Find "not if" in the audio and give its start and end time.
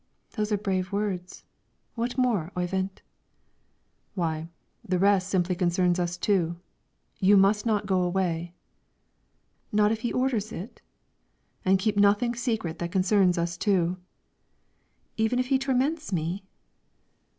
9.71-10.01